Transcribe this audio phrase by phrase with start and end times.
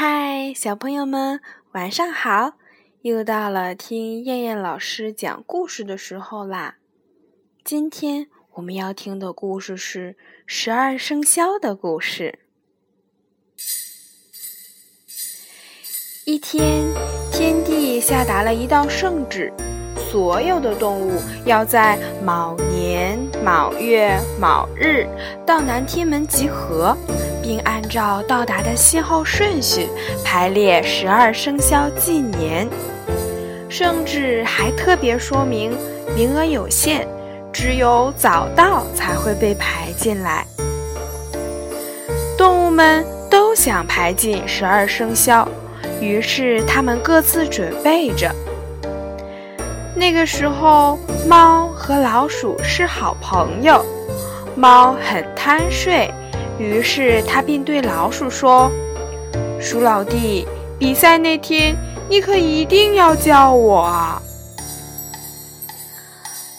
[0.00, 1.40] 嗨，小朋友们，
[1.72, 2.52] 晚上好！
[3.02, 6.76] 又到了听燕燕老师讲故事的时候啦。
[7.64, 10.16] 今天我们要听的故事是
[10.46, 12.38] 十二生肖的故事。
[16.24, 16.86] 一天，
[17.32, 19.52] 天帝下达了一道圣旨，
[20.10, 25.06] 所有的动物要在卯年卯月卯日
[25.46, 26.96] 到南天门集合。
[27.48, 29.88] 并按照到达的信号顺序
[30.22, 32.68] 排列十二生肖纪年。
[33.70, 35.74] 甚至还特别说明，
[36.14, 37.06] 名额有限，
[37.50, 40.46] 只有早到才会被排进来。
[42.36, 45.48] 动物们都想排进十二生肖，
[46.02, 48.30] 于是他们各自准备着。
[49.98, 53.84] 那个时候，猫和老鼠是好朋友，
[54.54, 56.08] 猫很贪睡。
[56.56, 58.70] 于是他便对老鼠说
[59.60, 60.46] ：“鼠老弟，
[60.78, 61.74] 比赛那天
[62.08, 64.22] 你可一定要叫我！”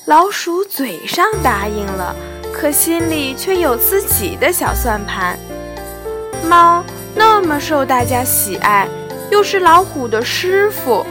[0.05, 2.13] 老鼠嘴上答应了，
[2.51, 5.39] 可心里却有自己的小算盘。
[6.43, 6.83] 猫
[7.15, 8.85] 那么受大家喜爱，
[9.31, 11.05] 又是老虎的师傅，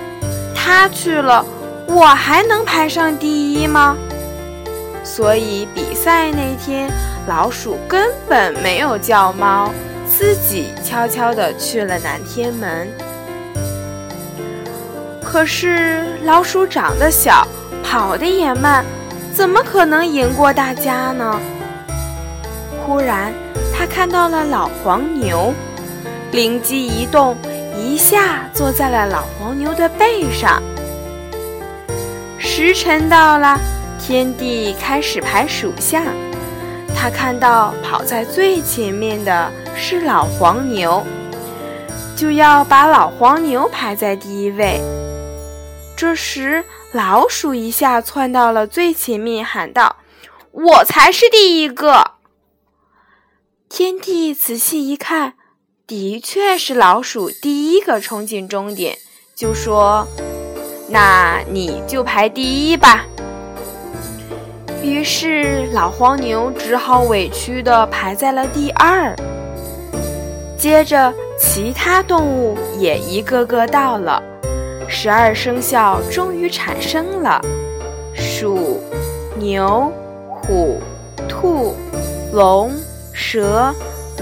[0.55, 1.45] 他去了，
[1.89, 3.97] 我还能排上第一吗？
[5.03, 6.89] 所以比赛那天。
[7.27, 9.71] 老鼠根本没有叫猫，
[10.07, 12.89] 自己悄悄地去了南天门。
[15.23, 17.47] 可是老鼠长得小，
[17.85, 18.83] 跑得也慢，
[19.35, 21.39] 怎么可能赢过大家呢？
[22.87, 23.31] 忽然，
[23.77, 25.53] 他看到了老黄牛，
[26.33, 27.37] 灵机一动，
[27.77, 30.63] 一下坐在了老黄牛的背上。
[32.61, 33.57] 时辰到了，
[34.01, 36.05] 天帝开始排属相。
[36.93, 41.07] 他看到跑在最前面的是老黄牛，
[42.17, 44.81] 就要把老黄牛排在第一位。
[45.97, 49.95] 这时，老鼠一下窜到了最前面，喊道
[50.51, 52.15] ：“我才是第一个！”
[53.71, 55.35] 天帝仔细一看，
[55.87, 58.99] 的确是老鼠第一个冲进终点，
[59.37, 60.09] 就说
[60.89, 63.07] ：“那你就排第一吧。”
[64.83, 69.15] 于是，老黄牛只好委屈地排在了第二。
[70.57, 74.23] 接着，其他动物也一个个到了，
[74.89, 77.41] 十二生肖终于产生了：
[78.15, 78.81] 鼠、
[79.37, 79.93] 牛、
[80.29, 80.81] 虎、
[81.29, 81.75] 兔、
[82.33, 82.73] 龙、
[83.13, 83.75] 蛇、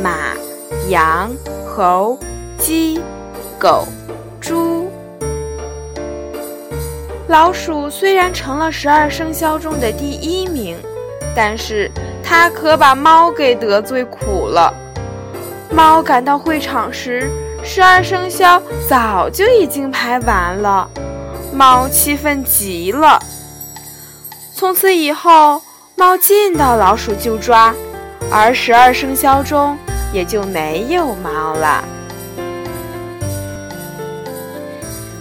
[0.02, 0.34] 马、
[0.88, 1.30] 羊、
[1.66, 2.18] 猴、
[2.58, 3.00] 鸡、
[3.58, 3.86] 狗、
[7.28, 10.78] 老鼠虽然成了十二生肖中的第一名，
[11.34, 11.90] 但是
[12.22, 14.72] 它可把猫给得罪苦了。
[15.72, 17.28] 猫赶到会场时，
[17.64, 20.88] 十二生肖早就已经排完了，
[21.52, 23.18] 猫气愤极了。
[24.54, 25.60] 从此以后，
[25.96, 27.74] 猫见到老鼠就抓，
[28.30, 29.76] 而十二生肖中
[30.12, 31.84] 也就没有猫了。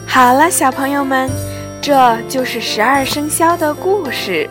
[0.06, 1.28] 好了，小朋友们。
[1.86, 4.50] 这就是十二生肖的故事。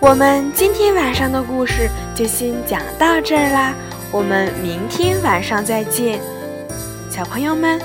[0.00, 3.74] 我们今天晚上的故事就先讲到这儿啦，
[4.10, 6.18] 我们明天晚上再见，
[7.10, 7.78] 小朋友们，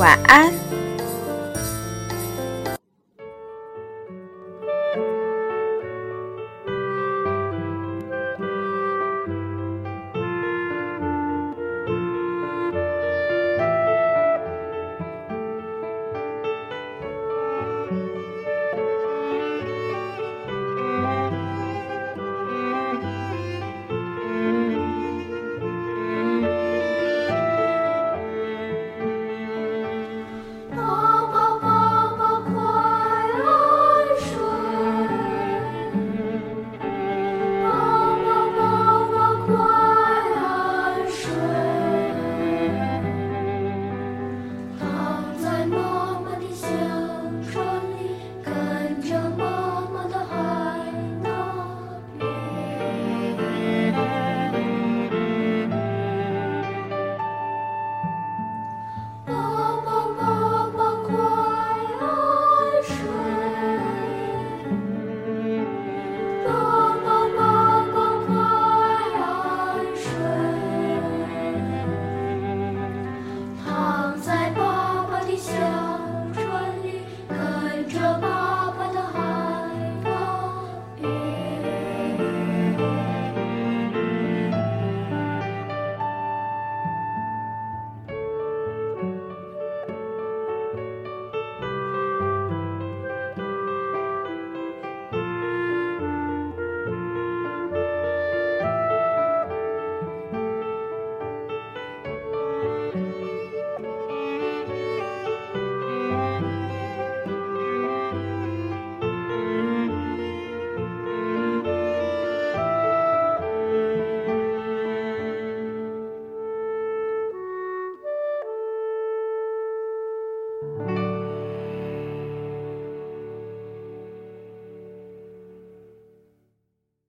[0.00, 0.71] 晚安。